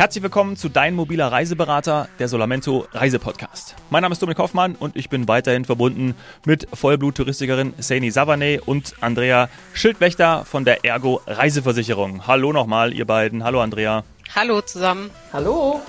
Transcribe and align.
Herzlich 0.00 0.22
willkommen 0.22 0.56
zu 0.56 0.70
Dein 0.70 0.94
mobiler 0.94 1.30
Reiseberater, 1.30 2.08
der 2.18 2.26
Solamento 2.26 2.86
Reisepodcast. 2.92 3.76
Mein 3.90 4.00
Name 4.00 4.14
ist 4.14 4.22
Dominik 4.22 4.38
Hoffmann 4.38 4.74
und 4.74 4.96
ich 4.96 5.10
bin 5.10 5.28
weiterhin 5.28 5.66
verbunden 5.66 6.14
mit 6.46 6.66
Vollblut-Touristikerin 6.72 7.74
Saini 7.76 8.10
Savane 8.10 8.62
und 8.64 8.94
Andrea 9.02 9.50
Schildwächter 9.74 10.46
von 10.46 10.64
der 10.64 10.86
Ergo 10.86 11.20
Reiseversicherung. 11.26 12.26
Hallo 12.26 12.50
nochmal, 12.50 12.94
ihr 12.94 13.04
beiden. 13.04 13.44
Hallo, 13.44 13.60
Andrea. 13.60 14.04
Hallo 14.34 14.62
zusammen. 14.62 15.10
Hallo. 15.34 15.82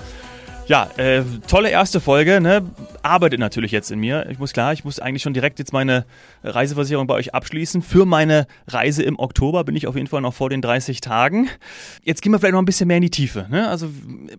Ja, 0.72 0.88
äh, 0.96 1.22
tolle 1.48 1.68
erste 1.68 2.00
Folge, 2.00 2.40
ne? 2.40 2.66
Arbeitet 3.02 3.38
natürlich 3.38 3.72
jetzt 3.72 3.90
in 3.90 3.98
mir. 3.98 4.26
Ich 4.30 4.38
muss 4.38 4.54
klar, 4.54 4.72
ich 4.72 4.84
muss 4.84 5.00
eigentlich 5.00 5.20
schon 5.20 5.34
direkt 5.34 5.58
jetzt 5.58 5.74
meine 5.74 6.06
Reiseversicherung 6.44 7.06
bei 7.06 7.12
euch 7.12 7.34
abschließen. 7.34 7.82
Für 7.82 8.06
meine 8.06 8.46
Reise 8.66 9.02
im 9.02 9.18
Oktober 9.18 9.64
bin 9.64 9.76
ich 9.76 9.86
auf 9.86 9.96
jeden 9.96 10.06
Fall 10.06 10.22
noch 10.22 10.32
vor 10.32 10.48
den 10.48 10.62
30 10.62 11.02
Tagen. 11.02 11.50
Jetzt 12.04 12.22
gehen 12.22 12.32
wir 12.32 12.38
vielleicht 12.38 12.54
noch 12.54 12.62
ein 12.62 12.64
bisschen 12.64 12.88
mehr 12.88 12.96
in 12.96 13.02
die 13.02 13.10
Tiefe. 13.10 13.48
Ne? 13.50 13.68
Also 13.68 13.90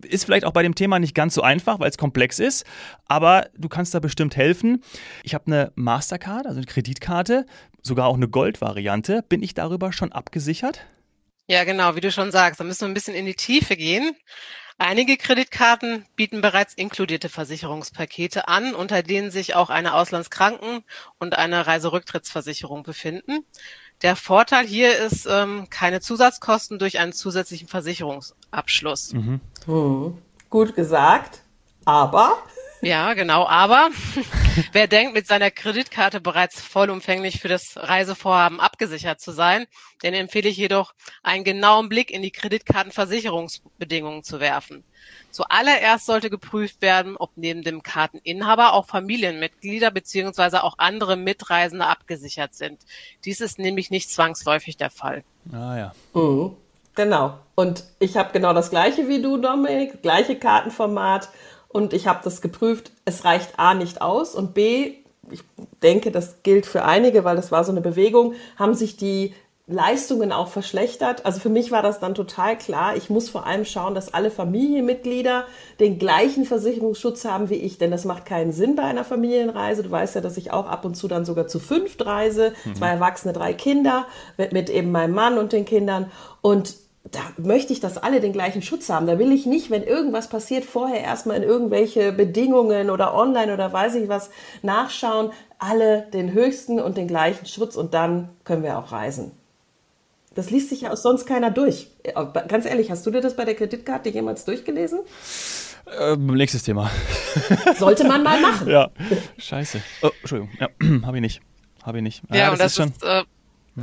ist 0.02 0.24
vielleicht 0.24 0.44
auch 0.44 0.50
bei 0.50 0.64
dem 0.64 0.74
Thema 0.74 0.98
nicht 0.98 1.14
ganz 1.14 1.34
so 1.34 1.42
einfach, 1.42 1.78
weil 1.78 1.88
es 1.88 1.98
komplex 1.98 2.40
ist, 2.40 2.66
aber 3.06 3.46
du 3.56 3.68
kannst 3.68 3.94
da 3.94 4.00
bestimmt 4.00 4.34
helfen. 4.34 4.82
Ich 5.22 5.34
habe 5.34 5.46
eine 5.46 5.70
Mastercard, 5.76 6.46
also 6.48 6.56
eine 6.56 6.66
Kreditkarte, 6.66 7.46
sogar 7.80 8.08
auch 8.08 8.16
eine 8.16 8.26
Goldvariante. 8.26 9.22
Bin 9.28 9.40
ich 9.40 9.54
darüber 9.54 9.92
schon 9.92 10.10
abgesichert? 10.10 10.84
Ja, 11.46 11.62
genau, 11.62 11.94
wie 11.94 12.00
du 12.00 12.10
schon 12.10 12.32
sagst, 12.32 12.58
da 12.58 12.64
müssen 12.64 12.80
wir 12.80 12.88
ein 12.88 12.94
bisschen 12.94 13.14
in 13.14 13.26
die 13.26 13.34
Tiefe 13.34 13.76
gehen. 13.76 14.16
Einige 14.76 15.16
Kreditkarten 15.16 16.04
bieten 16.16 16.40
bereits 16.40 16.74
inkludierte 16.74 17.28
Versicherungspakete 17.28 18.48
an, 18.48 18.74
unter 18.74 19.02
denen 19.02 19.30
sich 19.30 19.54
auch 19.54 19.70
eine 19.70 19.94
Auslandskranken- 19.94 20.82
und 21.18 21.38
eine 21.38 21.66
Reiserücktrittsversicherung 21.66 22.82
befinden. 22.82 23.44
Der 24.02 24.16
Vorteil 24.16 24.66
hier 24.66 24.98
ist 24.98 25.26
ähm, 25.26 25.68
keine 25.70 26.00
Zusatzkosten 26.00 26.80
durch 26.80 26.98
einen 26.98 27.12
zusätzlichen 27.12 27.68
Versicherungsabschluss. 27.68 29.12
Mhm. 29.12 29.40
Hm. 29.66 30.18
Gut 30.50 30.74
gesagt, 30.74 31.42
aber 31.84 32.36
ja, 32.84 33.14
genau. 33.14 33.46
Aber 33.46 33.90
wer 34.72 34.86
denkt, 34.86 35.14
mit 35.14 35.26
seiner 35.26 35.50
Kreditkarte 35.50 36.20
bereits 36.20 36.60
vollumfänglich 36.60 37.40
für 37.40 37.48
das 37.48 37.76
Reisevorhaben 37.76 38.60
abgesichert 38.60 39.20
zu 39.20 39.32
sein, 39.32 39.66
den 40.02 40.14
empfehle 40.14 40.48
ich 40.48 40.56
jedoch, 40.56 40.94
einen 41.22 41.44
genauen 41.44 41.88
Blick 41.88 42.10
in 42.10 42.22
die 42.22 42.30
Kreditkartenversicherungsbedingungen 42.30 44.22
zu 44.22 44.40
werfen. 44.40 44.84
Zuallererst 45.30 46.06
sollte 46.06 46.30
geprüft 46.30 46.80
werden, 46.80 47.16
ob 47.16 47.32
neben 47.36 47.62
dem 47.62 47.82
Karteninhaber 47.82 48.72
auch 48.72 48.86
Familienmitglieder 48.86 49.90
beziehungsweise 49.90 50.62
auch 50.62 50.78
andere 50.78 51.16
Mitreisende 51.16 51.86
abgesichert 51.86 52.54
sind. 52.54 52.80
Dies 53.24 53.40
ist 53.40 53.58
nämlich 53.58 53.90
nicht 53.90 54.10
zwangsläufig 54.10 54.76
der 54.76 54.90
Fall. 54.90 55.24
Ah 55.52 55.76
ja. 55.76 55.94
Mhm. 56.14 56.56
Genau. 56.94 57.38
Und 57.56 57.84
ich 57.98 58.16
habe 58.16 58.32
genau 58.32 58.52
das 58.52 58.70
gleiche 58.70 59.08
wie 59.08 59.20
du, 59.20 59.36
Dominik, 59.36 60.02
gleiche 60.02 60.36
Kartenformat 60.38 61.28
und 61.74 61.92
ich 61.92 62.06
habe 62.06 62.20
das 62.22 62.40
geprüft. 62.40 62.92
Es 63.04 63.24
reicht 63.24 63.58
A 63.58 63.74
nicht 63.74 64.00
aus 64.00 64.36
und 64.36 64.54
B, 64.54 64.94
ich 65.30 65.42
denke, 65.82 66.12
das 66.12 66.42
gilt 66.44 66.66
für 66.66 66.84
einige, 66.84 67.24
weil 67.24 67.34
das 67.34 67.50
war 67.50 67.64
so 67.64 67.72
eine 67.72 67.80
Bewegung, 67.80 68.34
haben 68.56 68.74
sich 68.74 68.96
die 68.96 69.34
Leistungen 69.66 70.30
auch 70.30 70.48
verschlechtert. 70.48 71.26
Also 71.26 71.40
für 71.40 71.48
mich 71.48 71.72
war 71.72 71.82
das 71.82 71.98
dann 71.98 72.14
total 72.14 72.56
klar. 72.56 72.96
Ich 72.96 73.10
muss 73.10 73.28
vor 73.28 73.46
allem 73.46 73.64
schauen, 73.64 73.94
dass 73.94 74.14
alle 74.14 74.30
Familienmitglieder 74.30 75.46
den 75.80 75.98
gleichen 75.98 76.44
Versicherungsschutz 76.44 77.24
haben 77.24 77.50
wie 77.50 77.54
ich, 77.54 77.78
denn 77.78 77.90
das 77.90 78.04
macht 78.04 78.24
keinen 78.24 78.52
Sinn 78.52 78.76
bei 78.76 78.84
einer 78.84 79.04
Familienreise. 79.04 79.82
Du 79.82 79.90
weißt 79.90 80.14
ja, 80.14 80.20
dass 80.20 80.36
ich 80.36 80.52
auch 80.52 80.66
ab 80.66 80.84
und 80.84 80.94
zu 80.94 81.08
dann 81.08 81.24
sogar 81.24 81.48
zu 81.48 81.58
fünft 81.58 82.06
reise, 82.06 82.52
mhm. 82.64 82.76
zwei 82.76 82.88
Erwachsene, 82.90 83.32
drei 83.32 83.52
Kinder, 83.52 84.06
mit, 84.36 84.52
mit 84.52 84.70
eben 84.70 84.92
meinem 84.92 85.14
Mann 85.14 85.38
und 85.38 85.52
den 85.52 85.64
Kindern. 85.64 86.12
Und 86.40 86.83
da 87.10 87.20
möchte 87.36 87.72
ich, 87.72 87.80
dass 87.80 87.98
alle 87.98 88.20
den 88.20 88.32
gleichen 88.32 88.62
Schutz 88.62 88.88
haben. 88.88 89.06
Da 89.06 89.18
will 89.18 89.30
ich 89.30 89.44
nicht, 89.44 89.70
wenn 89.70 89.82
irgendwas 89.82 90.28
passiert, 90.28 90.64
vorher 90.64 91.00
erstmal 91.00 91.36
in 91.36 91.42
irgendwelche 91.42 92.12
Bedingungen 92.12 92.88
oder 92.88 93.14
online 93.14 93.52
oder 93.52 93.72
weiß 93.72 93.96
ich 93.96 94.08
was 94.08 94.30
nachschauen. 94.62 95.30
Alle 95.58 96.06
den 96.12 96.32
höchsten 96.32 96.80
und 96.80 96.96
den 96.96 97.06
gleichen 97.06 97.46
Schutz 97.46 97.76
und 97.76 97.94
dann 97.94 98.30
können 98.44 98.62
wir 98.62 98.78
auch 98.78 98.90
reisen. 98.90 99.32
Das 100.34 100.50
liest 100.50 100.70
sich 100.70 100.80
ja 100.80 100.90
aus 100.90 101.02
sonst 101.02 101.26
keiner 101.26 101.50
durch. 101.50 101.88
Ganz 102.48 102.64
ehrlich, 102.66 102.90
hast 102.90 103.06
du 103.06 103.10
dir 103.10 103.20
das 103.20 103.36
bei 103.36 103.44
der 103.44 103.54
Kreditkarte 103.54 104.08
jemals 104.08 104.44
durchgelesen? 104.44 105.00
Ähm, 106.00 106.26
nächstes 106.26 106.62
Thema. 106.62 106.90
Sollte 107.78 108.04
man 108.04 108.22
mal 108.22 108.40
machen. 108.40 108.68
Ja, 108.68 108.90
scheiße. 109.38 109.80
Oh, 110.02 110.10
Entschuldigung. 110.20 110.52
Ja, 110.58 110.68
habe 111.06 111.18
ich 111.18 111.20
nicht. 111.20 111.40
Habe 111.82 111.98
ich 111.98 112.02
nicht. 112.02 112.22
Ja, 112.30 112.36
ja 112.36 112.50
das, 112.50 112.58
das, 112.58 112.72
ist 112.72 112.76
schon. 112.76 112.88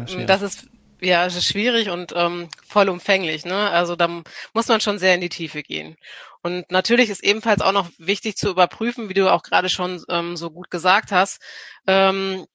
Ist, 0.04 0.16
äh, 0.16 0.26
das 0.26 0.42
ist 0.42 0.68
ja, 1.02 1.26
es 1.26 1.36
ist 1.36 1.48
schwierig 1.48 1.90
und 1.90 2.14
ähm, 2.16 2.50
vollumfänglich. 2.68 3.46
Ne? 3.46 3.70
Also 3.70 3.96
da 3.96 4.24
muss 4.54 4.68
man 4.68 4.82
schon 4.82 5.00
sehr 5.00 5.16
in 5.16 5.22
die 5.22 5.30
Tiefe 5.30 5.64
gehen. 5.64 5.98
Und 6.42 6.72
natürlich 6.72 7.10
ist 7.10 7.24
ebenfalls 7.24 7.62
auch 7.62 7.72
noch 7.72 7.90
wichtig 7.98 8.36
zu 8.36 8.50
überprüfen, 8.50 9.10
wie 9.10 9.14
du 9.14 9.32
auch 9.32 9.44
gerade 9.44 9.70
schon 9.70 10.04
ähm, 10.10 10.38
so 10.38 10.50
gut 10.52 10.72
gesagt 10.72 11.12
hast, 11.12 11.42
ähm, 11.88 12.46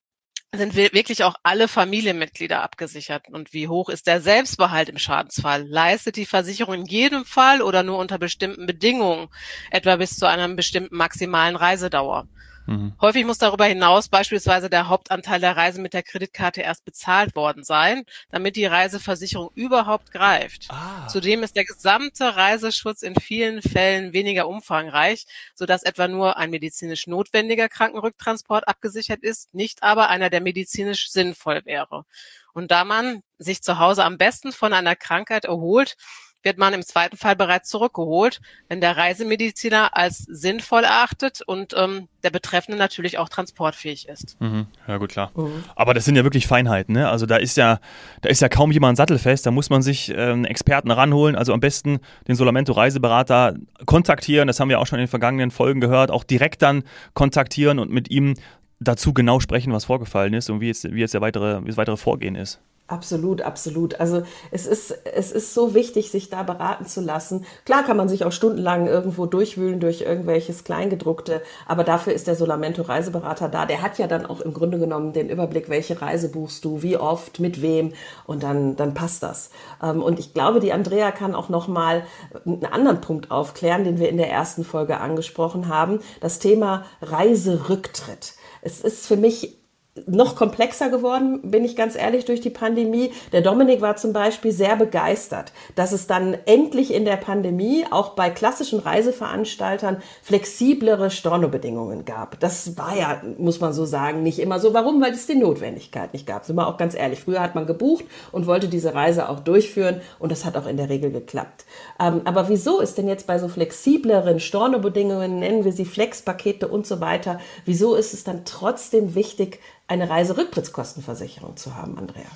sind 0.55 0.75
wirklich 0.75 1.25
auch 1.25 1.35
alle 1.43 1.69
Familienmitglieder 1.69 2.63
abgesichert 2.63 3.29
und 3.29 3.53
wie 3.53 3.69
hoch 3.69 3.89
ist 3.89 4.07
der 4.07 4.21
Selbstbehalt 4.21 4.89
im 4.89 4.99
Schadensfall? 4.99 5.67
Leistet 5.69 6.17
die 6.17 6.25
Versicherung 6.25 6.75
in 6.75 6.87
jedem 6.87 7.25
Fall 7.25 7.61
oder 7.61 7.83
nur 7.83 7.99
unter 7.99 8.19
bestimmten 8.19 8.65
Bedingungen, 8.65 9.29
etwa 9.71 9.97
bis 9.97 10.17
zu 10.17 10.27
einer 10.27 10.49
bestimmten 10.49 10.97
maximalen 10.97 11.57
Reisedauer? 11.57 12.29
Mhm. 12.67 12.95
Häufig 13.01 13.25
muss 13.25 13.39
darüber 13.39 13.65
hinaus 13.65 14.09
beispielsweise 14.09 14.69
der 14.69 14.89
Hauptanteil 14.89 15.41
der 15.41 15.57
Reise 15.57 15.81
mit 15.81 15.95
der 15.95 16.03
Kreditkarte 16.03 16.61
erst 16.61 16.85
bezahlt 16.85 17.35
worden 17.37 17.65
sein, 17.65 18.05
damit 18.31 18.57
die 18.57 18.67
Reiseversicherung 18.67 19.51
überhaupt 19.55 20.13
greift. 20.13 20.67
Ah. 20.69 21.07
Zudem 21.09 21.43
ist 21.43 21.57
der 21.57 21.65
gesamte 21.65 22.37
Reiseschutz 22.37 23.03
in 23.03 23.15
vielen 23.15 23.63
Fällen 23.63 24.13
weniger 24.13 24.49
umfangreich, 24.49 25.27
sodass 25.55 25.83
etwa 25.83 26.09
nur 26.09 26.37
ein 26.37 26.51
medizinisch 26.51 27.07
notwendiger 27.07 27.69
Krankenrücktransport 27.69 28.67
abgesichert 28.69 29.23
ist, 29.23 29.55
nicht 29.55 29.83
aber 29.83 30.09
einer, 30.09 30.31
der 30.31 30.41
medizinisch 30.41 31.11
sinnvoll 31.11 31.63
wäre. 31.65 32.05
Und 32.53 32.71
da 32.71 32.85
man 32.85 33.23
sich 33.39 33.63
zu 33.63 33.79
Hause 33.79 34.03
am 34.05 34.17
besten 34.17 34.51
von 34.51 34.73
einer 34.73 34.97
Krankheit 34.97 35.45
erholt, 35.45 35.97
wird 36.47 36.59
man 36.59 36.73
im 36.73 36.83
zweiten 36.83 37.17
Fall 37.17 37.37
bereits 37.37 37.69
zurückgeholt, 37.69 38.41
wenn 38.69 38.81
der 38.81 38.97
Reisemediziner 38.97 39.97
als 39.97 40.19
sinnvoll 40.19 40.85
erachtet 40.85 41.43
und 41.45 41.75
ähm, 41.77 42.09
der 42.23 42.31
Betreffende 42.31 42.79
natürlich 42.79 43.19
auch 43.19 43.29
transportfähig 43.29 44.09
ist. 44.09 44.41
Mhm. 44.41 44.69
Ja 44.87 44.97
gut, 44.99 45.11
klar. 45.11 45.33
Mhm. 45.35 45.65
Aber 45.75 45.93
das 45.93 46.05
sind 46.05 46.15
ja 46.15 46.23
wirklich 46.23 46.47
Feinheiten, 46.47 46.95
ne? 46.95 47.11
Also 47.11 47.27
da 47.27 47.37
ist 47.37 47.57
ja, 47.57 47.81
da 48.23 48.29
ist 48.29 48.41
ja 48.41 48.49
kaum 48.49 48.71
jemand 48.71 48.97
sattelfest, 48.97 49.45
da 49.45 49.51
muss 49.51 49.71
man 49.71 49.83
sich 49.83 50.11
äh, 50.11 50.15
einen 50.15 50.45
Experten 50.45 50.93
ranholen, 50.93 51.35
also 51.35 51.53
am 51.53 51.61
besten 51.61 51.99
den 52.29 52.37
Solamento 52.37 52.73
Reiseberater 52.73 53.57
kontaktieren, 53.85 54.47
das 54.47 54.61
haben 54.61 54.69
wir 54.69 54.79
auch 54.79 54.87
schon 54.87 55.01
in 55.01 55.05
den 55.05 55.11
vergangenen 55.11 55.51
Folgen 55.51 55.81
gehört, 55.81 56.13
auch 56.13 56.23
direkt 56.25 56.63
dann 56.63 56.85
kontaktieren 57.15 57.81
und 57.81 57.91
mit 57.91 58.09
ihm 58.09 58.35
dazu 58.79 59.13
genau 59.13 59.41
sprechen, 59.41 59.73
was 59.73 59.87
vorgefallen 59.87 60.33
ist 60.35 60.49
und 60.49 60.61
wie 60.61 60.69
jetzt, 60.69 60.85
wie 60.93 61.01
jetzt 61.01 61.15
der 61.15 61.21
weitere, 61.21 61.63
wie 61.65 61.69
das 61.69 61.77
weitere 61.77 61.97
Vorgehen 61.97 62.37
ist. 62.37 62.61
Absolut, 62.89 63.43
absolut. 63.43 63.99
Also 63.99 64.23
es 64.53 64.65
ist, 64.65 64.93
es 65.13 65.33
ist 65.33 65.55
so 65.55 65.75
wichtig, 65.75 66.13
sich 66.13 66.31
da 66.31 66.45
beraten 66.45 66.87
zu 66.87 67.01
lassen. 67.01 67.45
Klar 67.65 67.83
kann 67.83 67.97
man 67.97 68.09
sich 68.09 68.25
auch 68.25 68.31
stundenlang 68.31 68.87
irgendwo 68.87 69.27
durchwühlen 69.27 69.81
durch 69.81 70.03
irgendwelches 70.03 70.63
Kleingedruckte, 70.63 71.43
aber 71.67 71.83
dafür 71.83 72.13
ist 72.13 72.29
der 72.29 72.37
Solamento 72.37 72.83
Reiseberater 72.83 73.49
da. 73.49 73.67
Der 73.67 73.83
hat 73.83 73.99
ja 73.99 74.07
dann 74.07 74.25
auch 74.25 74.41
im 74.41 74.55
Grunde 74.55 74.79
genommen 74.79 75.13
den 75.13 75.31
Überblick, 75.31 75.69
welche 75.69 76.01
Reise 76.01 76.29
buchst 76.29 76.65
du, 76.65 76.85
wie 76.85 76.97
oft, 76.97 77.41
mit 77.41 77.61
wem 77.61 77.93
und 78.25 78.45
dann, 78.45 78.77
dann 78.77 78.95
passt 78.95 79.25
das. 79.25 79.51
Ähm, 79.83 80.01
und 80.01 80.21
ich 80.21 80.33
glaube, 80.33 80.61
die 80.61 80.73
Andrea 80.73 81.11
kann 81.11 81.35
auch 81.35 81.49
noch 81.49 81.67
mal 81.67 82.05
einen 82.45 82.67
anderen 82.67 83.01
Punkt 83.01 83.33
aufklären, 83.33 83.83
den 83.83 83.99
wir 83.99 84.11
in 84.11 84.17
der 84.17 84.31
ersten 84.31 84.65
Folge 84.65 85.01
angesprochen 85.01 85.67
haben. 85.67 85.99
Das 86.21 86.39
Thema 86.39 86.85
Reiserücktritt. 87.03 88.35
Es 88.63 88.81
ist 88.81 89.09
für 89.09 89.17
mich 89.17 89.66
noch 90.07 90.37
komplexer 90.37 90.91
geworden, 90.91 91.41
bin 91.43 91.65
ich 91.65 91.77
ganz 91.77 91.97
ehrlich, 91.97 92.25
durch 92.25 92.41
die 92.41 92.51
Pandemie. 92.51 93.13
Der 93.33 93.41
Dominik 93.41 93.81
war 93.81 93.97
zum 93.97 94.13
Beispiel 94.13 94.53
sehr 94.53 94.77
begeistert, 94.77 95.53
dass 95.75 95.93
es 95.93 96.07
dann 96.07 96.37
endlich 96.47 96.93
in 96.93 97.05
der 97.05 97.17
Pandemie 97.17 97.85
auch 97.91 98.11
bei 98.11 98.31
klassischen 98.31 98.79
Reiseveranstaltern 98.79 100.03
flexiblere 100.23 101.11
Stornobedingungen 101.11 102.05
gab. 102.05 102.39
Das 102.41 102.77
war 102.77 102.97
ja, 102.97 103.23
muss 103.39 103.61
man 103.61 103.73
so 103.73 103.85
sagen, 103.85 104.23
nicht 104.23 104.39
immer 104.39 104.61
so. 104.61 104.75
Warum? 104.75 105.01
Weil 105.01 105.13
es 105.13 105.27
die 105.27 105.35
Notwendigkeit 105.37 106.13
nicht 106.13 106.27
gab. 106.27 106.45
Sind 106.45 106.57
wir 106.57 106.67
auch 106.67 106.77
ganz 106.77 106.95
ehrlich. 106.95 107.21
Früher 107.21 107.41
hat 107.41 107.55
man 107.55 107.67
gebucht 107.67 108.05
und 108.33 108.47
wollte 108.47 108.69
diese 108.69 108.95
Reise 108.95 109.29
auch 109.29 109.41
durchführen 109.41 110.01
und 110.19 110.33
das 110.33 110.45
hat 110.45 110.57
auch 110.57 110.67
in 110.67 110.77
der 110.77 110.89
Regel 110.89 111.11
geklappt. 111.11 111.65
Ähm, 112.01 112.23
aber 112.25 112.49
wieso 112.49 112.81
ist 112.81 112.99
denn 112.99 113.09
jetzt 113.09 113.27
bei 113.27 113.39
so 113.39 113.49
flexibleren 113.49 114.41
Stornobedingungen, 114.41 115.39
nennen 115.39 115.65
wir 115.65 115.73
sie 115.73 115.85
Flexpakete 115.85 116.69
und 116.69 116.87
so 116.87 117.01
weiter, 117.01 117.41
wieso 117.65 117.95
ist 117.95 118.15
es 118.15 118.25
dann 118.25 118.45
trotzdem 118.45 119.15
wichtig, 119.15 119.61
eine 119.89 120.09
Reiserücktrittskostenversicherung 120.11 121.57
zu 121.57 121.77
haben, 121.77 121.99
Andrea? 121.99 122.27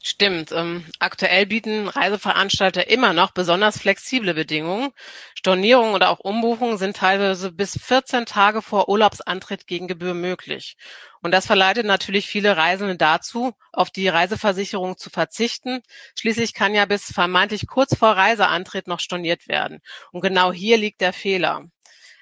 Stimmt. 0.00 0.52
Ähm, 0.52 0.84
aktuell 1.00 1.44
bieten 1.46 1.88
Reiseveranstalter 1.88 2.88
immer 2.88 3.12
noch 3.12 3.32
besonders 3.32 3.78
flexible 3.78 4.32
Bedingungen. 4.32 4.90
Stornierungen 5.34 5.94
oder 5.94 6.10
auch 6.10 6.20
Umbuchungen 6.20 6.78
sind 6.78 6.96
teilweise 6.96 7.50
bis 7.52 7.76
14 7.78 8.24
Tage 8.24 8.62
vor 8.62 8.88
Urlaubsantritt 8.88 9.66
gegen 9.66 9.88
Gebühr 9.88 10.14
möglich. 10.14 10.76
Und 11.20 11.32
das 11.32 11.46
verleitet 11.46 11.84
natürlich 11.84 12.26
viele 12.28 12.56
Reisende 12.56 12.96
dazu, 12.96 13.52
auf 13.72 13.90
die 13.90 14.06
Reiseversicherung 14.06 14.96
zu 14.98 15.10
verzichten. 15.10 15.82
Schließlich 16.16 16.54
kann 16.54 16.74
ja 16.74 16.86
bis 16.86 17.12
vermeintlich 17.12 17.66
kurz 17.66 17.96
vor 17.96 18.10
Reiseantritt 18.10 18.86
noch 18.86 19.00
storniert 19.00 19.48
werden. 19.48 19.80
Und 20.12 20.20
genau 20.20 20.52
hier 20.52 20.78
liegt 20.78 21.00
der 21.00 21.12
Fehler. 21.12 21.64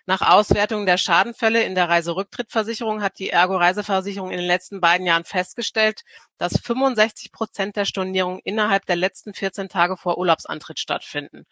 Nach 0.09 0.23
Auswertung 0.23 0.87
der 0.87 0.99
Schadenfälle 0.99 1.65
in 1.65 1.75
der 1.75 1.89
Reiserücktrittversicherung 1.89 3.03
hat 3.03 3.19
die 3.19 3.31
Ergo 3.31 3.57
Reiseversicherung 3.57 4.31
in 4.31 4.39
den 4.39 4.47
letzten 4.47 4.81
beiden 4.81 5.05
Jahren 5.05 5.25
festgestellt, 5.25 6.05
dass 6.39 6.61
65 6.61 7.33
Prozent 7.33 7.75
der 7.75 7.87
Stornierungen 7.87 8.41
innerhalb 8.45 8.87
der 8.87 8.95
letzten 8.95 9.35
14 9.35 9.69
Tage 9.69 9.97
vor 9.97 10.17
Urlaubsantritt 10.17 10.79
stattfinden. 10.79 11.45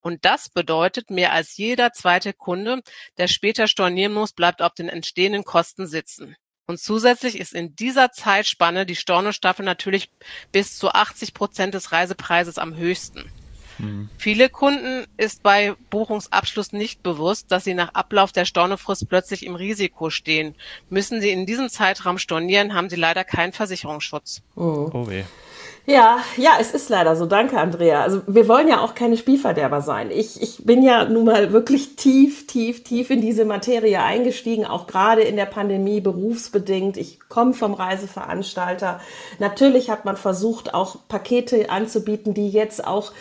Und 0.00 0.24
das 0.24 0.48
bedeutet, 0.48 1.10
mehr 1.10 1.32
als 1.32 1.58
jeder 1.58 1.92
zweite 1.92 2.32
Kunde, 2.32 2.80
der 3.18 3.28
später 3.28 3.66
stornieren 3.66 4.14
muss, 4.14 4.32
bleibt 4.32 4.62
auf 4.62 4.72
den 4.72 4.88
entstehenden 4.88 5.44
Kosten 5.44 5.86
sitzen. 5.86 6.34
Und 6.66 6.80
zusätzlich 6.80 7.38
ist 7.38 7.52
in 7.52 7.76
dieser 7.76 8.10
Zeitspanne 8.10 8.86
die 8.86 8.96
Stornostaffel 8.96 9.66
natürlich 9.66 10.10
bis 10.50 10.78
zu 10.78 10.90
80 10.90 11.34
Prozent 11.34 11.74
des 11.74 11.92
Reisepreises 11.92 12.56
am 12.56 12.74
höchsten. 12.74 13.30
Mhm. 13.78 14.08
Viele 14.18 14.48
Kunden 14.48 15.06
ist 15.16 15.42
bei 15.42 15.74
Buchungsabschluss 15.90 16.72
nicht 16.72 17.02
bewusst, 17.02 17.50
dass 17.50 17.64
sie 17.64 17.74
nach 17.74 17.94
Ablauf 17.94 18.32
der 18.32 18.44
Stornofrist 18.44 19.08
plötzlich 19.08 19.46
im 19.46 19.54
Risiko 19.54 20.10
stehen. 20.10 20.54
Müssen 20.90 21.20
sie 21.20 21.30
in 21.30 21.46
diesem 21.46 21.68
Zeitraum 21.68 22.18
stornieren, 22.18 22.74
haben 22.74 22.90
sie 22.90 22.96
leider 22.96 23.24
keinen 23.24 23.52
Versicherungsschutz. 23.52 24.42
Oh, 24.56 24.90
oh 24.92 25.08
weh. 25.08 25.24
Ja, 25.86 26.18
ja, 26.36 26.50
es 26.60 26.72
ist 26.72 26.90
leider 26.90 27.16
so. 27.16 27.24
Danke, 27.24 27.58
Andrea. 27.58 28.02
Also 28.02 28.20
wir 28.26 28.46
wollen 28.46 28.68
ja 28.68 28.82
auch 28.82 28.94
keine 28.94 29.16
Spielverderber 29.16 29.80
sein. 29.80 30.10
Ich, 30.10 30.40
ich 30.42 30.66
bin 30.66 30.82
ja 30.82 31.06
nun 31.06 31.24
mal 31.24 31.50
wirklich 31.50 31.96
tief, 31.96 32.46
tief, 32.46 32.84
tief 32.84 33.08
in 33.08 33.22
diese 33.22 33.46
Materie 33.46 34.02
eingestiegen, 34.02 34.66
auch 34.66 34.86
gerade 34.86 35.22
in 35.22 35.36
der 35.36 35.46
Pandemie 35.46 36.02
berufsbedingt. 36.02 36.98
Ich 36.98 37.20
komme 37.30 37.54
vom 37.54 37.72
Reiseveranstalter. 37.72 39.00
Natürlich 39.38 39.88
hat 39.88 40.04
man 40.04 40.18
versucht, 40.18 40.74
auch 40.74 40.96
Pakete 41.08 41.70
anzubieten, 41.70 42.34
die 42.34 42.50
jetzt 42.50 42.86
auch 42.86 43.12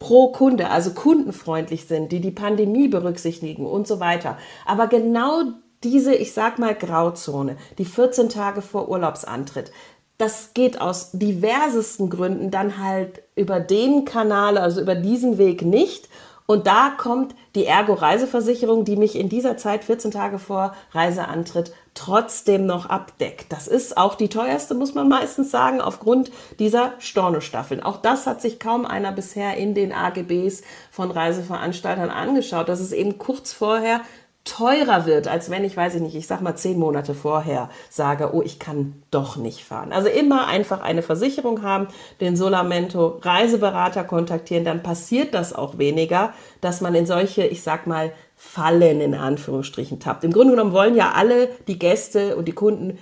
pro 0.00 0.32
Kunde, 0.32 0.70
also 0.70 0.90
kundenfreundlich 0.90 1.86
sind, 1.86 2.10
die 2.10 2.20
die 2.20 2.32
Pandemie 2.32 2.88
berücksichtigen 2.88 3.66
und 3.66 3.86
so 3.86 4.00
weiter. 4.00 4.36
Aber 4.66 4.88
genau 4.88 5.42
diese, 5.84 6.14
ich 6.14 6.32
sag 6.32 6.58
mal, 6.58 6.74
Grauzone, 6.74 7.56
die 7.78 7.84
14 7.84 8.28
Tage 8.28 8.62
vor 8.62 8.88
Urlaubsantritt, 8.88 9.70
das 10.18 10.52
geht 10.52 10.80
aus 10.80 11.12
diversesten 11.12 12.10
Gründen 12.10 12.50
dann 12.50 12.78
halt 12.78 13.22
über 13.36 13.60
den 13.60 14.04
Kanal, 14.04 14.58
also 14.58 14.80
über 14.80 14.94
diesen 14.94 15.38
Weg 15.38 15.62
nicht. 15.62 16.08
Und 16.50 16.66
da 16.66 16.90
kommt 16.90 17.36
die 17.54 17.64
Ergo 17.64 17.92
Reiseversicherung, 17.92 18.84
die 18.84 18.96
mich 18.96 19.14
in 19.14 19.28
dieser 19.28 19.56
Zeit 19.56 19.84
14 19.84 20.10
Tage 20.10 20.40
vor 20.40 20.74
Reiseantritt 20.90 21.72
trotzdem 21.94 22.66
noch 22.66 22.86
abdeckt. 22.86 23.52
Das 23.52 23.68
ist 23.68 23.96
auch 23.96 24.16
die 24.16 24.26
teuerste, 24.26 24.74
muss 24.74 24.92
man 24.92 25.08
meistens 25.08 25.52
sagen, 25.52 25.80
aufgrund 25.80 26.32
dieser 26.58 26.94
Stornostaffeln. 26.98 27.84
Auch 27.84 27.98
das 27.98 28.26
hat 28.26 28.42
sich 28.42 28.58
kaum 28.58 28.84
einer 28.84 29.12
bisher 29.12 29.56
in 29.58 29.74
den 29.74 29.92
AGBs 29.92 30.62
von 30.90 31.12
Reiseveranstaltern 31.12 32.10
angeschaut, 32.10 32.68
dass 32.68 32.80
es 32.80 32.90
eben 32.90 33.18
kurz 33.18 33.52
vorher 33.52 34.00
teurer 34.44 35.04
wird, 35.04 35.28
als 35.28 35.50
wenn 35.50 35.64
ich, 35.64 35.76
weiß 35.76 35.96
ich 35.96 36.00
nicht, 36.00 36.14
ich 36.14 36.26
sag 36.26 36.40
mal 36.40 36.56
zehn 36.56 36.78
Monate 36.78 37.14
vorher 37.14 37.68
sage, 37.90 38.34
oh, 38.34 38.42
ich 38.42 38.58
kann 38.58 39.02
doch 39.10 39.36
nicht 39.36 39.64
fahren. 39.64 39.92
Also 39.92 40.08
immer 40.08 40.46
einfach 40.46 40.80
eine 40.80 41.02
Versicherung 41.02 41.62
haben, 41.62 41.88
den 42.20 42.36
Solamento 42.36 43.18
Reiseberater 43.20 44.02
kontaktieren, 44.04 44.64
dann 44.64 44.82
passiert 44.82 45.34
das 45.34 45.52
auch 45.52 45.76
weniger, 45.78 46.32
dass 46.60 46.80
man 46.80 46.94
in 46.94 47.06
solche, 47.06 47.46
ich 47.46 47.62
sag 47.62 47.86
mal, 47.86 48.12
Fallen 48.42 49.02
in 49.02 49.14
Anführungsstrichen 49.14 50.00
tappt. 50.00 50.24
Im 50.24 50.32
Grunde 50.32 50.52
genommen 50.52 50.72
wollen 50.72 50.96
ja 50.96 51.12
alle 51.14 51.50
die 51.68 51.78
Gäste 51.78 52.36
und 52.36 52.48
die 52.48 52.52
Kunden 52.52 52.98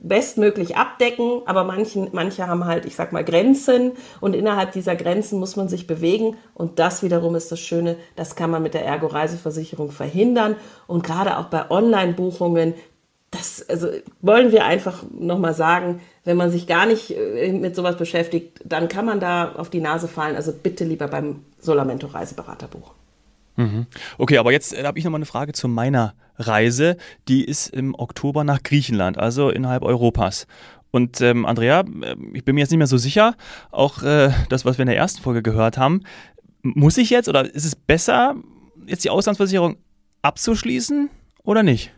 bestmöglich 0.00 0.76
abdecken, 0.76 1.42
aber 1.46 1.64
manchen, 1.64 2.08
manche 2.12 2.46
haben 2.46 2.64
halt, 2.64 2.84
ich 2.84 2.96
sag 2.96 3.12
mal, 3.12 3.24
Grenzen 3.24 3.92
und 4.20 4.34
innerhalb 4.34 4.72
dieser 4.72 4.96
Grenzen 4.96 5.38
muss 5.38 5.56
man 5.56 5.68
sich 5.68 5.86
bewegen 5.86 6.36
und 6.54 6.78
das 6.78 7.02
wiederum 7.02 7.34
ist 7.34 7.50
das 7.50 7.60
Schöne, 7.60 7.96
das 8.16 8.36
kann 8.36 8.50
man 8.50 8.62
mit 8.62 8.74
der 8.74 8.84
Ergo 8.84 9.06
Reiseversicherung 9.06 9.90
verhindern 9.90 10.56
und 10.86 11.04
gerade 11.04 11.38
auch 11.38 11.46
bei 11.46 11.70
Online-Buchungen, 11.70 12.74
das 13.30 13.64
also 13.68 13.88
wollen 14.20 14.50
wir 14.52 14.64
einfach 14.64 15.04
nochmal 15.12 15.54
sagen, 15.54 16.00
wenn 16.24 16.36
man 16.36 16.50
sich 16.50 16.66
gar 16.66 16.86
nicht 16.86 17.10
äh, 17.16 17.52
mit 17.52 17.76
sowas 17.76 17.96
beschäftigt, 17.96 18.60
dann 18.64 18.88
kann 18.88 19.06
man 19.06 19.20
da 19.20 19.52
auf 19.56 19.70
die 19.70 19.80
Nase 19.80 20.08
fallen, 20.08 20.36
also 20.36 20.52
bitte 20.52 20.84
lieber 20.84 21.08
beim 21.08 21.44
Solamento 21.58 22.08
Reiseberater 22.08 22.66
buchen. 22.66 22.99
Mhm. 23.60 23.86
Okay, 24.18 24.38
aber 24.38 24.52
jetzt 24.52 24.72
äh, 24.72 24.84
habe 24.84 24.98
ich 24.98 25.04
noch 25.04 25.10
mal 25.10 25.18
eine 25.18 25.26
Frage 25.26 25.52
zu 25.52 25.68
meiner 25.68 26.14
Reise. 26.36 26.96
Die 27.28 27.44
ist 27.44 27.68
im 27.68 27.94
Oktober 27.94 28.42
nach 28.44 28.62
Griechenland, 28.62 29.18
also 29.18 29.50
innerhalb 29.50 29.82
Europas. 29.82 30.46
Und 30.90 31.20
ähm, 31.20 31.44
Andrea, 31.44 31.80
äh, 31.80 32.16
ich 32.32 32.44
bin 32.44 32.54
mir 32.54 32.62
jetzt 32.62 32.70
nicht 32.70 32.78
mehr 32.78 32.86
so 32.86 32.96
sicher, 32.96 33.36
auch 33.70 34.02
äh, 34.02 34.30
das, 34.48 34.64
was 34.64 34.78
wir 34.78 34.82
in 34.82 34.88
der 34.88 34.96
ersten 34.96 35.22
Folge 35.22 35.42
gehört 35.42 35.76
haben, 35.76 36.02
muss 36.62 36.96
ich 36.96 37.10
jetzt 37.10 37.28
oder 37.28 37.54
ist 37.54 37.64
es 37.64 37.76
besser, 37.76 38.34
jetzt 38.86 39.04
die 39.04 39.10
Auslandsversicherung 39.10 39.76
abzuschließen 40.22 41.10
oder 41.44 41.62
nicht? 41.62 41.92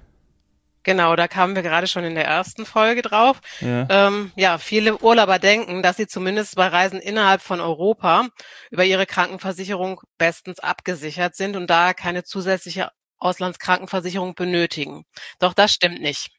Genau, 0.84 1.14
da 1.16 1.28
kamen 1.28 1.54
wir 1.54 1.62
gerade 1.62 1.86
schon 1.86 2.04
in 2.04 2.14
der 2.14 2.26
ersten 2.26 2.66
Folge 2.66 3.02
drauf. 3.02 3.40
Ja. 3.60 3.86
Ähm, 3.88 4.32
ja, 4.36 4.58
viele 4.58 4.98
Urlauber 4.98 5.38
denken, 5.38 5.82
dass 5.82 5.96
sie 5.96 6.06
zumindest 6.06 6.56
bei 6.56 6.66
Reisen 6.66 7.00
innerhalb 7.00 7.42
von 7.42 7.60
Europa 7.60 8.28
über 8.70 8.84
ihre 8.84 9.06
Krankenversicherung 9.06 10.00
bestens 10.18 10.58
abgesichert 10.58 11.36
sind 11.36 11.56
und 11.56 11.68
da 11.68 11.94
keine 11.94 12.24
zusätzliche 12.24 12.90
Auslandskrankenversicherung 13.18 14.34
benötigen. 14.34 15.04
Doch 15.38 15.54
das 15.54 15.72
stimmt 15.72 16.00
nicht. 16.00 16.30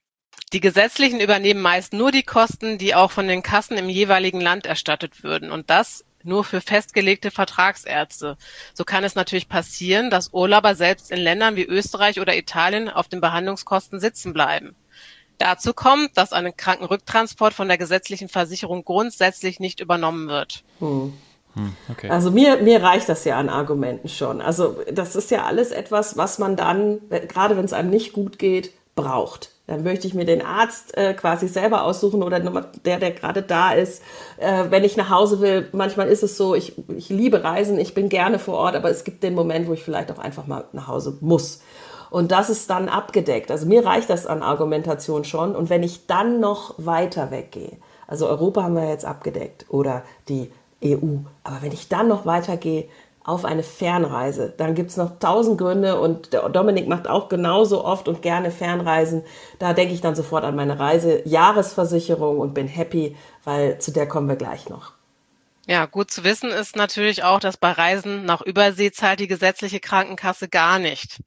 Die 0.51 0.59
Gesetzlichen 0.59 1.19
übernehmen 1.19 1.61
meist 1.61 1.93
nur 1.93 2.11
die 2.11 2.23
Kosten, 2.23 2.77
die 2.77 2.95
auch 2.95 3.11
von 3.11 3.27
den 3.27 3.43
Kassen 3.43 3.77
im 3.77 3.89
jeweiligen 3.89 4.41
Land 4.41 4.65
erstattet 4.65 5.23
würden. 5.23 5.51
Und 5.51 5.69
das 5.69 6.03
nur 6.23 6.43
für 6.43 6.61
festgelegte 6.61 7.31
Vertragsärzte. 7.31 8.37
So 8.73 8.83
kann 8.83 9.03
es 9.03 9.15
natürlich 9.15 9.49
passieren, 9.49 10.09
dass 10.09 10.33
Urlauber 10.33 10.75
selbst 10.75 11.11
in 11.11 11.19
Ländern 11.19 11.55
wie 11.55 11.65
Österreich 11.65 12.19
oder 12.19 12.35
Italien 12.35 12.89
auf 12.89 13.07
den 13.07 13.21
Behandlungskosten 13.21 13.99
sitzen 13.99 14.33
bleiben. 14.33 14.75
Dazu 15.37 15.73
kommt, 15.73 16.17
dass 16.17 16.31
ein 16.31 16.55
Krankenrücktransport 16.55 17.53
von 17.53 17.67
der 17.67 17.77
gesetzlichen 17.77 18.29
Versicherung 18.29 18.85
grundsätzlich 18.85 19.59
nicht 19.59 19.79
übernommen 19.79 20.27
wird. 20.27 20.63
Hm. 20.79 21.13
hm. 21.55 21.75
Okay. 21.89 22.09
Also 22.09 22.31
mir, 22.31 22.57
mir 22.57 22.81
reicht 22.81 23.09
das 23.09 23.25
ja 23.25 23.37
an 23.37 23.49
Argumenten 23.49 24.09
schon. 24.09 24.41
Also 24.41 24.77
das 24.91 25.15
ist 25.15 25.31
ja 25.31 25.43
alles 25.43 25.71
etwas, 25.71 26.17
was 26.17 26.39
man 26.39 26.55
dann, 26.55 26.99
gerade 27.27 27.57
wenn 27.57 27.65
es 27.65 27.73
einem 27.73 27.89
nicht 27.89 28.13
gut 28.13 28.39
geht, 28.39 28.71
braucht. 28.95 29.52
Dann 29.65 29.83
möchte 29.83 30.07
ich 30.07 30.13
mir 30.13 30.25
den 30.25 30.41
Arzt 30.41 30.97
äh, 30.97 31.13
quasi 31.13 31.47
selber 31.47 31.83
aussuchen 31.83 32.21
oder 32.21 32.39
der, 32.39 32.99
der 32.99 33.11
gerade 33.11 33.41
da 33.41 33.71
ist. 33.71 34.03
Äh, 34.37 34.65
wenn 34.69 34.83
ich 34.83 34.97
nach 34.97 35.09
Hause 35.09 35.39
will, 35.39 35.69
manchmal 35.71 36.09
ist 36.09 36.21
es 36.21 36.35
so, 36.35 36.53
ich, 36.53 36.73
ich 36.89 37.07
liebe 37.09 37.43
Reisen, 37.43 37.79
ich 37.79 37.93
bin 37.93 38.09
gerne 38.09 38.39
vor 38.39 38.55
Ort, 38.55 38.75
aber 38.75 38.89
es 38.89 39.05
gibt 39.05 39.23
den 39.23 39.35
Moment, 39.35 39.67
wo 39.67 39.73
ich 39.73 39.83
vielleicht 39.83 40.11
auch 40.11 40.19
einfach 40.19 40.47
mal 40.47 40.65
nach 40.73 40.87
Hause 40.87 41.17
muss. 41.21 41.61
Und 42.09 42.31
das 42.31 42.49
ist 42.49 42.69
dann 42.69 42.89
abgedeckt. 42.89 43.49
Also 43.51 43.65
mir 43.65 43.85
reicht 43.85 44.09
das 44.09 44.27
an 44.27 44.43
Argumentation 44.43 45.23
schon. 45.23 45.55
Und 45.55 45.69
wenn 45.69 45.81
ich 45.81 46.07
dann 46.07 46.41
noch 46.41 46.75
weiter 46.77 47.31
weggehe, 47.31 47.77
also 48.05 48.27
Europa 48.27 48.63
haben 48.63 48.75
wir 48.75 48.89
jetzt 48.89 49.05
abgedeckt 49.05 49.65
oder 49.69 50.03
die 50.27 50.51
EU, 50.83 51.19
aber 51.43 51.61
wenn 51.61 51.71
ich 51.71 51.87
dann 51.87 52.09
noch 52.09 52.25
weitergehe, 52.25 52.85
auf 53.23 53.45
eine 53.45 53.63
Fernreise. 53.63 54.53
Dann 54.55 54.75
gibt's 54.75 54.97
noch 54.97 55.19
tausend 55.19 55.57
Gründe 55.57 55.99
und 55.99 56.33
Dominik 56.33 56.87
macht 56.87 57.07
auch 57.07 57.29
genauso 57.29 57.85
oft 57.85 58.07
und 58.07 58.21
gerne 58.21 58.51
Fernreisen. 58.51 59.23
Da 59.59 59.73
denke 59.73 59.93
ich 59.93 60.01
dann 60.01 60.15
sofort 60.15 60.43
an 60.43 60.55
meine 60.55 60.79
Reise, 60.79 61.27
Jahresversicherung 61.27 62.39
und 62.39 62.53
bin 62.53 62.67
happy, 62.67 63.15
weil 63.43 63.79
zu 63.79 63.91
der 63.91 64.07
kommen 64.07 64.27
wir 64.27 64.35
gleich 64.35 64.69
noch. 64.69 64.91
Ja, 65.65 65.85
gut 65.85 66.11
zu 66.11 66.25
wissen 66.25 66.49
ist 66.49 66.75
natürlich 66.75 67.23
auch, 67.23 67.39
dass 67.39 67.55
bei 67.55 67.71
Reisen 67.71 68.25
nach 68.25 68.41
Übersee 68.41 68.91
zahlt 68.91 69.21
die 69.21 69.27
gesetzliche 69.27 69.79
Krankenkasse 69.79 70.49
gar 70.49 70.77
nicht. 70.77 71.21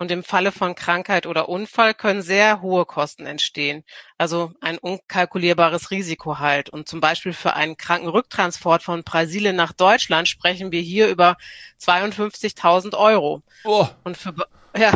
Und 0.00 0.10
im 0.10 0.24
Falle 0.24 0.50
von 0.50 0.74
Krankheit 0.74 1.26
oder 1.26 1.50
Unfall 1.50 1.92
können 1.92 2.22
sehr 2.22 2.62
hohe 2.62 2.86
Kosten 2.86 3.26
entstehen, 3.26 3.84
also 4.16 4.50
ein 4.62 4.78
unkalkulierbares 4.78 5.90
Risiko 5.90 6.38
halt. 6.38 6.70
Und 6.70 6.88
zum 6.88 7.00
Beispiel 7.02 7.34
für 7.34 7.52
einen 7.52 7.76
Krankenrücktransport 7.76 8.82
von 8.82 9.04
Brasilien 9.04 9.56
nach 9.56 9.74
Deutschland 9.74 10.26
sprechen 10.26 10.72
wir 10.72 10.80
hier 10.80 11.08
über 11.08 11.36
52.000 11.82 12.96
Euro. 12.96 13.42
Oh. 13.64 13.86
Und 14.02 14.16
für, 14.16 14.34
ja, 14.74 14.94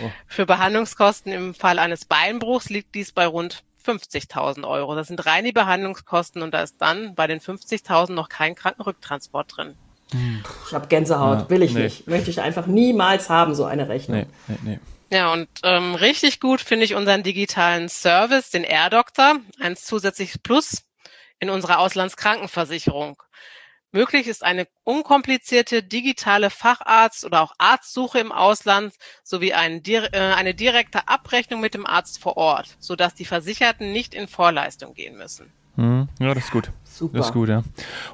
oh. 0.00 0.10
für 0.28 0.46
Behandlungskosten 0.46 1.32
im 1.32 1.52
Fall 1.52 1.80
eines 1.80 2.04
Beinbruchs 2.04 2.70
liegt 2.70 2.94
dies 2.94 3.10
bei 3.10 3.26
rund 3.26 3.64
50.000 3.84 4.64
Euro. 4.64 4.94
Das 4.94 5.08
sind 5.08 5.26
reine 5.26 5.52
Behandlungskosten 5.52 6.40
und 6.42 6.54
da 6.54 6.62
ist 6.62 6.76
dann 6.78 7.16
bei 7.16 7.26
den 7.26 7.40
50.000 7.40 8.12
noch 8.12 8.28
kein 8.28 8.54
Krankenrücktransport 8.54 9.56
drin. 9.56 9.76
Ich 10.12 10.74
habe 10.74 10.86
Gänsehaut, 10.88 11.40
ja, 11.40 11.50
will 11.50 11.62
ich 11.62 11.74
nee. 11.74 11.84
nicht. 11.84 12.06
Möchte 12.06 12.30
ich 12.30 12.40
einfach 12.40 12.66
niemals 12.66 13.30
haben, 13.30 13.54
so 13.54 13.64
eine 13.64 13.88
Rechnung. 13.88 14.20
Nee, 14.20 14.26
nee, 14.48 14.58
nee. 14.62 14.78
Ja, 15.10 15.32
und 15.32 15.48
ähm, 15.62 15.94
richtig 15.94 16.40
gut 16.40 16.60
finde 16.60 16.84
ich 16.84 16.94
unseren 16.94 17.22
digitalen 17.22 17.88
Service, 17.88 18.50
den 18.50 18.64
AirDoctor, 18.64 19.36
ein 19.60 19.76
zusätzliches 19.76 20.38
Plus 20.38 20.84
in 21.38 21.50
unserer 21.50 21.78
Auslandskrankenversicherung. 21.78 23.22
Möglich 23.92 24.26
ist 24.26 24.42
eine 24.42 24.66
unkomplizierte 24.82 25.84
digitale 25.84 26.50
Facharzt- 26.50 27.24
oder 27.24 27.42
auch 27.42 27.52
Arztsuche 27.58 28.18
im 28.18 28.32
Ausland 28.32 28.92
sowie 29.22 29.52
ein, 29.52 29.84
äh, 29.84 30.00
eine 30.12 30.52
direkte 30.52 31.06
Abrechnung 31.06 31.60
mit 31.60 31.74
dem 31.74 31.86
Arzt 31.86 32.20
vor 32.20 32.36
Ort, 32.36 32.74
sodass 32.80 33.14
die 33.14 33.24
Versicherten 33.24 33.92
nicht 33.92 34.14
in 34.14 34.26
Vorleistung 34.26 34.94
gehen 34.94 35.16
müssen. 35.16 35.52
Hm, 35.76 36.08
ja, 36.20 36.34
das 36.34 36.44
ist 36.44 36.50
gut. 36.52 36.70
Super. 36.84 37.18
Das 37.18 37.26
ist 37.26 37.32
gut, 37.32 37.48
ja. 37.48 37.62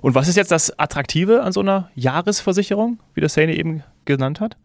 Und 0.00 0.14
was 0.14 0.28
ist 0.28 0.36
jetzt 0.36 0.50
das 0.50 0.78
Attraktive 0.78 1.42
an 1.42 1.52
so 1.52 1.60
einer 1.60 1.90
Jahresversicherung, 1.94 2.98
wie 3.14 3.20
das 3.20 3.34
Sane 3.34 3.54
eben 3.54 3.82
genannt 4.06 4.40
hat? 4.40 4.56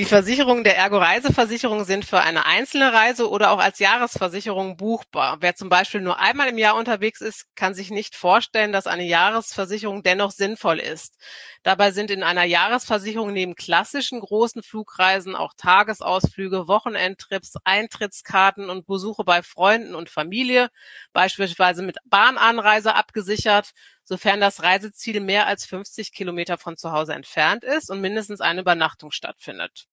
Die 0.00 0.06
Versicherungen 0.06 0.64
der 0.64 0.78
Ergo-Reiseversicherung 0.78 1.84
sind 1.84 2.06
für 2.06 2.20
eine 2.20 2.46
einzelne 2.46 2.90
Reise 2.90 3.28
oder 3.28 3.50
auch 3.50 3.58
als 3.58 3.80
Jahresversicherung 3.80 4.78
buchbar. 4.78 5.36
Wer 5.40 5.56
zum 5.56 5.68
Beispiel 5.68 6.00
nur 6.00 6.18
einmal 6.18 6.48
im 6.48 6.56
Jahr 6.56 6.76
unterwegs 6.76 7.20
ist, 7.20 7.44
kann 7.54 7.74
sich 7.74 7.90
nicht 7.90 8.16
vorstellen, 8.16 8.72
dass 8.72 8.86
eine 8.86 9.04
Jahresversicherung 9.04 10.02
dennoch 10.02 10.30
sinnvoll 10.30 10.78
ist. 10.78 11.18
Dabei 11.64 11.90
sind 11.90 12.10
in 12.10 12.22
einer 12.22 12.44
Jahresversicherung 12.44 13.34
neben 13.34 13.54
klassischen 13.54 14.20
großen 14.20 14.62
Flugreisen 14.62 15.36
auch 15.36 15.52
Tagesausflüge, 15.58 16.66
Wochenendtrips, 16.66 17.56
Eintrittskarten 17.64 18.70
und 18.70 18.86
Besuche 18.86 19.24
bei 19.24 19.42
Freunden 19.42 19.94
und 19.94 20.08
Familie, 20.08 20.70
beispielsweise 21.12 21.82
mit 21.82 21.98
Bahnanreise 22.06 22.94
abgesichert, 22.94 23.72
sofern 24.04 24.40
das 24.40 24.62
Reiseziel 24.62 25.20
mehr 25.20 25.46
als 25.46 25.66
50 25.66 26.10
Kilometer 26.12 26.56
von 26.56 26.78
zu 26.78 26.90
Hause 26.90 27.12
entfernt 27.12 27.64
ist 27.64 27.90
und 27.90 28.00
mindestens 28.00 28.40
eine 28.40 28.62
Übernachtung 28.62 29.10
stattfindet. 29.10 29.89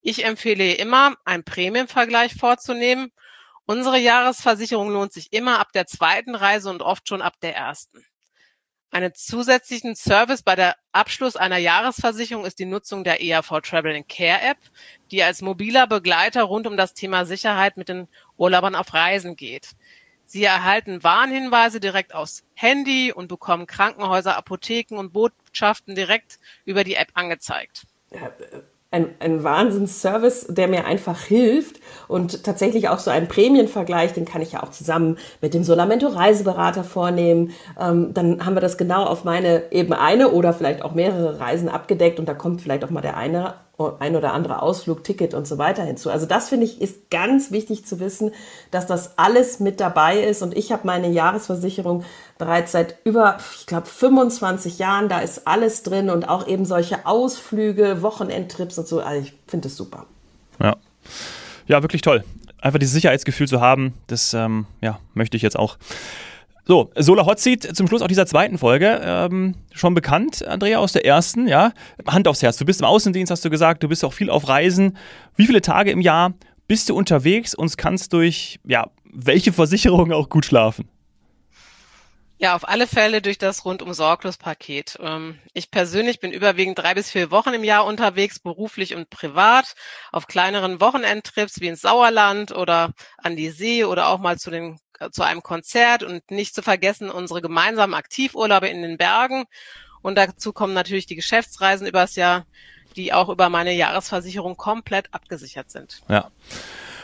Ich 0.00 0.24
empfehle 0.24 0.74
immer, 0.74 1.16
einen 1.24 1.44
Prämienvergleich 1.44 2.34
vorzunehmen. 2.34 3.12
Unsere 3.66 3.98
Jahresversicherung 3.98 4.90
lohnt 4.90 5.12
sich 5.12 5.32
immer 5.32 5.58
ab 5.58 5.72
der 5.72 5.86
zweiten 5.86 6.34
Reise 6.34 6.70
und 6.70 6.82
oft 6.82 7.08
schon 7.08 7.20
ab 7.20 7.34
der 7.42 7.56
ersten. 7.56 8.04
Einen 8.90 9.14
zusätzlichen 9.14 9.94
Service 9.96 10.42
bei 10.42 10.56
der 10.56 10.76
Abschluss 10.92 11.36
einer 11.36 11.58
Jahresversicherung 11.58 12.46
ist 12.46 12.58
die 12.58 12.64
Nutzung 12.64 13.04
der 13.04 13.20
EAV 13.20 13.60
Travel 13.60 14.02
Care 14.08 14.40
App, 14.40 14.58
die 15.10 15.22
als 15.22 15.42
mobiler 15.42 15.86
Begleiter 15.86 16.44
rund 16.44 16.66
um 16.66 16.78
das 16.78 16.94
Thema 16.94 17.26
Sicherheit 17.26 17.76
mit 17.76 17.90
den 17.90 18.08
Urlaubern 18.38 18.74
auf 18.74 18.94
Reisen 18.94 19.36
geht. 19.36 19.72
Sie 20.24 20.44
erhalten 20.44 21.02
Warnhinweise 21.02 21.80
direkt 21.80 22.14
aufs 22.14 22.44
Handy 22.54 23.12
und 23.12 23.28
bekommen 23.28 23.66
Krankenhäuser, 23.66 24.36
Apotheken 24.36 24.96
und 24.96 25.12
Botschaften 25.12 25.94
direkt 25.94 26.38
über 26.64 26.84
die 26.84 26.94
App 26.94 27.10
angezeigt. 27.12 27.86
Ja, 28.10 28.32
ein, 28.90 29.14
ein 29.20 29.44
Wahnsinnsservice, 29.44 30.46
der 30.48 30.66
mir 30.66 30.86
einfach 30.86 31.20
hilft 31.20 31.78
und 32.08 32.42
tatsächlich 32.44 32.88
auch 32.88 32.98
so 32.98 33.10
einen 33.10 33.28
Prämienvergleich, 33.28 34.14
den 34.14 34.24
kann 34.24 34.40
ich 34.40 34.52
ja 34.52 34.62
auch 34.62 34.70
zusammen 34.70 35.18
mit 35.42 35.52
dem 35.52 35.62
Solamento 35.62 36.06
Reiseberater 36.06 36.84
vornehmen. 36.84 37.52
Ähm, 37.78 38.14
dann 38.14 38.46
haben 38.46 38.56
wir 38.56 38.62
das 38.62 38.78
genau 38.78 39.04
auf 39.04 39.24
meine 39.24 39.70
eben 39.72 39.92
eine 39.92 40.30
oder 40.30 40.54
vielleicht 40.54 40.80
auch 40.82 40.94
mehrere 40.94 41.38
Reisen 41.38 41.68
abgedeckt 41.68 42.18
und 42.18 42.26
da 42.26 42.34
kommt 42.34 42.62
vielleicht 42.62 42.82
auch 42.82 42.90
mal 42.90 43.02
der 43.02 43.18
eine 43.18 43.54
ein 44.00 44.16
oder 44.16 44.32
andere 44.34 44.60
Ausflug, 44.60 45.04
Ticket 45.04 45.34
und 45.34 45.46
so 45.46 45.56
weiter 45.56 45.84
hinzu. 45.84 46.10
Also 46.10 46.26
das 46.26 46.48
finde 46.48 46.66
ich 46.66 46.80
ist 46.80 47.10
ganz 47.10 47.52
wichtig 47.52 47.86
zu 47.86 48.00
wissen, 48.00 48.32
dass 48.72 48.86
das 48.86 49.18
alles 49.18 49.60
mit 49.60 49.78
dabei 49.78 50.20
ist. 50.20 50.42
Und 50.42 50.56
ich 50.56 50.72
habe 50.72 50.86
meine 50.86 51.08
Jahresversicherung 51.08 52.02
bereits 52.38 52.72
seit 52.72 52.96
über, 53.04 53.38
ich 53.58 53.66
glaube, 53.66 53.86
25 53.86 54.78
Jahren. 54.78 55.08
Da 55.08 55.20
ist 55.20 55.46
alles 55.46 55.82
drin 55.82 56.10
und 56.10 56.28
auch 56.28 56.46
eben 56.46 56.64
solche 56.64 57.06
Ausflüge, 57.06 58.02
Wochenendtrips 58.02 58.78
und 58.78 58.88
so. 58.88 59.00
Also 59.00 59.22
ich 59.22 59.34
finde 59.46 59.68
es 59.68 59.76
super. 59.76 60.06
Ja. 60.60 60.76
ja, 61.66 61.82
wirklich 61.82 62.02
toll. 62.02 62.24
Einfach 62.60 62.78
dieses 62.78 62.94
Sicherheitsgefühl 62.94 63.46
zu 63.46 63.60
haben, 63.60 63.94
das 64.08 64.34
ähm, 64.34 64.66
ja, 64.80 64.98
möchte 65.14 65.36
ich 65.36 65.42
jetzt 65.42 65.56
auch. 65.56 65.76
So, 66.64 66.90
Solar 66.96 67.24
Hot 67.24 67.38
Seat 67.38 67.74
zum 67.74 67.88
Schluss 67.88 68.02
auch 68.02 68.08
dieser 68.08 68.26
zweiten 68.26 68.58
Folge. 68.58 69.00
Ähm, 69.02 69.54
schon 69.72 69.94
bekannt, 69.94 70.46
Andrea, 70.46 70.78
aus 70.78 70.92
der 70.92 71.06
ersten, 71.06 71.48
ja. 71.48 71.72
Hand 72.06 72.28
aufs 72.28 72.42
Herz. 72.42 72.58
Du 72.58 72.66
bist 72.66 72.80
im 72.80 72.86
Außendienst, 72.86 73.30
hast 73.30 73.44
du 73.44 73.48
gesagt, 73.48 73.82
du 73.82 73.88
bist 73.88 74.04
auch 74.04 74.12
viel 74.12 74.28
auf 74.28 74.48
Reisen. 74.48 74.98
Wie 75.36 75.46
viele 75.46 75.62
Tage 75.62 75.90
im 75.90 76.02
Jahr 76.02 76.34
bist 76.66 76.90
du 76.90 76.94
unterwegs 76.94 77.54
und 77.54 77.78
kannst 77.78 78.12
durch, 78.12 78.60
ja, 78.66 78.90
welche 79.10 79.52
Versicherungen 79.52 80.12
auch 80.12 80.28
gut 80.28 80.44
schlafen? 80.44 80.88
Ja, 82.40 82.54
auf 82.54 82.68
alle 82.68 82.86
Fälle 82.86 83.20
durch 83.20 83.36
das 83.36 83.64
rundum 83.64 83.92
sorglos 83.92 84.36
Paket. 84.36 84.96
Ähm, 85.00 85.40
ich 85.54 85.72
persönlich 85.72 86.20
bin 86.20 86.30
überwiegend 86.30 86.78
drei 86.78 86.94
bis 86.94 87.10
vier 87.10 87.32
Wochen 87.32 87.52
im 87.52 87.64
Jahr 87.64 87.84
unterwegs, 87.84 88.38
beruflich 88.38 88.94
und 88.94 89.10
privat, 89.10 89.74
auf 90.12 90.28
kleineren 90.28 90.80
Wochenendtrips 90.80 91.60
wie 91.60 91.66
ins 91.66 91.80
Sauerland 91.80 92.52
oder 92.52 92.92
an 93.18 93.34
die 93.34 93.50
See 93.50 93.84
oder 93.84 94.08
auch 94.08 94.20
mal 94.20 94.38
zu 94.38 94.50
den 94.50 94.78
zu 95.12 95.22
einem 95.22 95.42
Konzert 95.42 96.02
und 96.02 96.30
nicht 96.30 96.54
zu 96.54 96.62
vergessen 96.62 97.10
unsere 97.10 97.40
gemeinsamen 97.40 97.94
Aktivurlaube 97.94 98.68
in 98.68 98.82
den 98.82 98.98
Bergen. 98.98 99.44
Und 100.02 100.16
dazu 100.16 100.52
kommen 100.52 100.74
natürlich 100.74 101.06
die 101.06 101.16
Geschäftsreisen 101.16 101.86
übers 101.86 102.16
Jahr, 102.16 102.46
die 102.96 103.12
auch 103.12 103.28
über 103.28 103.48
meine 103.48 103.72
Jahresversicherung 103.72 104.56
komplett 104.56 105.12
abgesichert 105.12 105.70
sind. 105.70 106.02
Ja. 106.08 106.30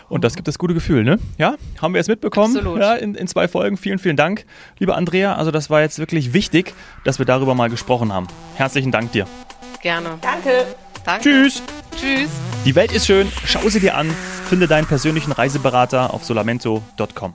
Und 0.09 0.25
das 0.25 0.35
gibt 0.35 0.49
das 0.49 0.59
gute 0.59 0.75
Gefühl, 0.75 1.05
ne? 1.05 1.19
Ja, 1.39 1.55
haben 1.81 1.95
wir 1.95 1.99
jetzt 1.99 2.09
mitbekommen 2.09 2.57
Absolut. 2.57 2.81
Ja, 2.81 2.95
in, 2.95 3.15
in 3.15 3.27
zwei 3.27 3.49
Folgen. 3.49 3.77
Vielen, 3.77 3.99
vielen 3.99 4.17
Dank, 4.17 4.45
liebe 4.79 4.95
Andrea. 4.95 5.35
Also 5.35 5.51
das 5.51 5.71
war 5.71 5.81
jetzt 5.81 5.99
wirklich 5.99 6.33
wichtig, 6.33 6.75
dass 7.05 7.19
wir 7.19 7.27
darüber 7.27 7.55
mal 7.55 7.71
gesprochen 7.71 8.13
haben. 8.13 8.27
Herzlichen 8.57 8.93
Dank 8.93 9.13
dir. 9.13 9.27
Gerne. 9.83 10.19
Danke. 10.21 10.67
Danke. 11.05 11.23
Tschüss. 11.23 11.63
Tschüss. 11.97 12.31
Die 12.65 12.75
Welt 12.75 12.93
ist 12.93 13.07
schön. 13.07 13.29
Schau 13.45 13.69
sie 13.69 13.81
dir 13.81 13.97
an. 13.97 14.11
Finde 14.49 14.67
deinen 14.67 14.87
persönlichen 14.87 15.33
Reiseberater 15.33 16.13
auf 16.13 16.25
solamento.com. 16.25 17.35